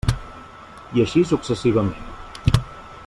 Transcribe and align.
I 0.99 1.03
així 1.03 1.23
successivament. 1.33 2.65